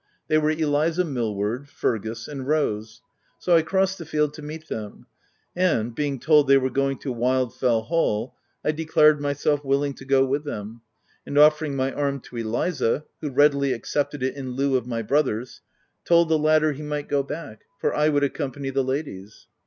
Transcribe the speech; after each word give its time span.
They 0.29 0.39
were 0.39 0.49
Eliza 0.49 1.05
Millward, 1.05 1.69
Fergus 1.69 2.27
and 2.27 2.47
Rose; 2.47 3.03
so 3.37 3.55
I 3.55 3.61
crossed 3.61 3.99
the 3.99 4.03
field 4.05 4.33
to 4.33 4.41
meet 4.41 4.67
them; 4.67 5.05
and, 5.55 5.93
being 5.93 6.19
told 6.19 6.47
they 6.47 6.57
were 6.57 6.71
going 6.71 6.97
to 7.01 7.11
Wildfell 7.13 7.83
Hall, 7.85 8.33
I 8.65 8.71
declared 8.71 9.21
myself 9.21 9.63
willing 9.63 9.93
to 9.93 10.03
go 10.05 10.25
with 10.25 10.43
them, 10.43 10.81
and 11.23 11.37
offering 11.37 11.75
my 11.75 11.93
arm 11.93 12.19
to 12.21 12.37
Eliza, 12.37 13.05
who 13.19 13.29
readily 13.29 13.73
accepted 13.73 14.23
it 14.23 14.33
in 14.35 14.53
lieu 14.53 14.75
of 14.75 14.87
my 14.87 15.03
brother's, 15.03 15.61
told 16.03 16.29
the 16.29 16.39
latter 16.39 16.71
he 16.71 16.81
might 16.81 17.07
go 17.07 17.21
back, 17.21 17.65
for 17.77 17.93
I 17.93 18.09
would 18.09 18.23
accompany 18.23 18.71
the 18.71 18.83
ladies. 18.83 19.45